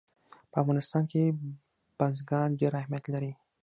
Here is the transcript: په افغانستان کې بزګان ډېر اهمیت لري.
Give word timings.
په 0.51 0.55
افغانستان 0.63 1.03
کې 1.11 1.23
بزګان 1.97 2.49
ډېر 2.59 2.71
اهمیت 2.81 3.05
لري. 3.13 3.31